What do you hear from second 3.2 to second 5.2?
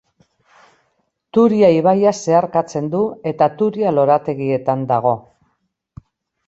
eta Turia lorategietan dago.